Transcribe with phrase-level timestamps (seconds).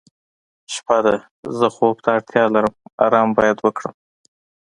[0.73, 1.15] شپه ده
[1.57, 2.73] زه خوب ته اړتیا لرم
[3.05, 3.93] آرام باید وکړم.